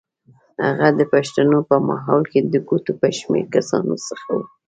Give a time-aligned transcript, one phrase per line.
[0.65, 4.39] هغه د پښتنو په ماحول کې د ګوتو په شمېر کسانو څخه و.